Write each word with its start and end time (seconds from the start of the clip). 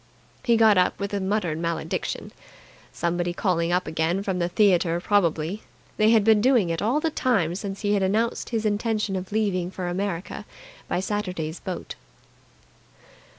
He 0.41 0.57
got 0.57 0.79
up 0.79 0.99
with 0.99 1.13
a 1.13 1.19
muttered 1.21 1.59
malediction. 1.59 2.31
Someone 2.91 3.31
calling 3.35 3.71
up 3.71 3.85
again 3.85 4.23
from 4.23 4.39
the 4.39 4.49
theatre 4.49 4.99
probably. 4.99 5.61
They 5.97 6.09
had 6.09 6.23
been 6.23 6.41
doing 6.41 6.71
it 6.71 6.81
all 6.81 6.99
the 6.99 7.11
time 7.11 7.53
since 7.53 7.81
he 7.81 7.93
had 7.93 8.01
announced 8.01 8.49
his 8.49 8.65
intention 8.65 9.15
of 9.15 9.31
leaving 9.31 9.69
for 9.69 9.87
America 9.87 10.47
by 10.87 11.01
Saturday's 11.01 11.59
boat. 11.59 11.93